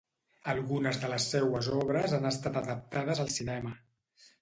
Algunes 0.53 0.97
de 1.03 1.11
les 1.11 1.27
seues 1.35 1.71
obres 1.81 2.17
han 2.19 2.27
estat 2.33 2.61
adaptades 2.65 3.25
al 3.29 3.35
cinema. 3.39 3.79